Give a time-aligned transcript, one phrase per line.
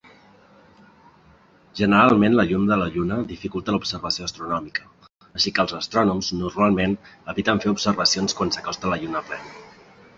[1.79, 4.89] Generalment, la llum de la lluna dificulta l'observació astronòmica,
[5.37, 6.99] així que els astrònoms normalment
[7.35, 9.59] eviten fer observacions quan s'acosta la lluna plena.